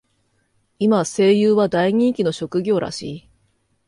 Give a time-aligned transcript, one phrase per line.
[0.79, 3.29] 今、声優は大人気の職業らしい。